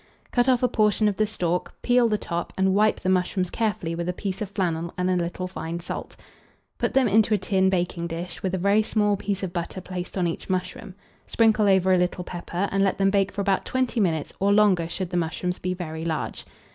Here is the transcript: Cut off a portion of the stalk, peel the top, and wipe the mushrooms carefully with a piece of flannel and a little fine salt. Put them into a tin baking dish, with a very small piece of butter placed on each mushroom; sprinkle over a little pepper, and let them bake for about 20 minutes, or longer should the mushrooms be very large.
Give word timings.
Cut 0.31 0.49
off 0.49 0.63
a 0.63 0.67
portion 0.67 1.07
of 1.07 1.17
the 1.17 1.27
stalk, 1.27 1.75
peel 1.83 2.07
the 2.09 2.17
top, 2.17 2.51
and 2.57 2.73
wipe 2.73 2.99
the 3.01 3.07
mushrooms 3.07 3.51
carefully 3.51 3.93
with 3.93 4.09
a 4.09 4.13
piece 4.13 4.41
of 4.41 4.49
flannel 4.49 4.91
and 4.97 5.11
a 5.11 5.15
little 5.15 5.45
fine 5.47 5.79
salt. 5.79 6.15
Put 6.79 6.95
them 6.95 7.07
into 7.07 7.35
a 7.35 7.37
tin 7.37 7.69
baking 7.69 8.07
dish, 8.07 8.41
with 8.41 8.55
a 8.55 8.57
very 8.57 8.81
small 8.81 9.15
piece 9.15 9.43
of 9.43 9.53
butter 9.53 9.79
placed 9.79 10.17
on 10.17 10.25
each 10.25 10.49
mushroom; 10.49 10.95
sprinkle 11.27 11.69
over 11.69 11.93
a 11.93 11.99
little 11.99 12.23
pepper, 12.23 12.67
and 12.71 12.83
let 12.83 12.97
them 12.97 13.11
bake 13.11 13.31
for 13.31 13.41
about 13.41 13.63
20 13.63 13.99
minutes, 13.99 14.33
or 14.39 14.51
longer 14.51 14.89
should 14.89 15.11
the 15.11 15.17
mushrooms 15.17 15.59
be 15.59 15.75
very 15.75 16.03
large. 16.03 16.45